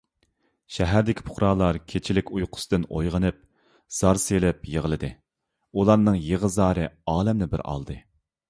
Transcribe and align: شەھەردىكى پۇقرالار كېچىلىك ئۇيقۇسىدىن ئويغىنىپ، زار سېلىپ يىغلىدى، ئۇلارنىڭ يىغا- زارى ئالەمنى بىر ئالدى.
شەھەردىكى 0.77 1.25
پۇقرالار 1.27 1.77
كېچىلىك 1.91 2.31
ئۇيقۇسىدىن 2.37 2.87
ئويغىنىپ، 2.95 3.39
زار 3.99 4.23
سېلىپ 4.25 4.67
يىغلىدى، 4.77 5.13
ئۇلارنىڭ 5.71 6.19
يىغا- 6.31 6.55
زارى 6.57 6.89
ئالەمنى 7.15 7.51
بىر 7.55 7.65
ئالدى. 7.73 8.03